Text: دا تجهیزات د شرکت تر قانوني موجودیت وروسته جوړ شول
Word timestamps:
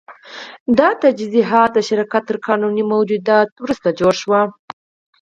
دا 0.77 0.89
تجهیزات 1.03 1.69
د 1.73 1.77
شرکت 1.89 2.23
تر 2.29 2.37
قانوني 2.47 2.83
موجودیت 2.93 3.49
وروسته 3.63 3.87
جوړ 3.99 4.13
شول 4.21 4.43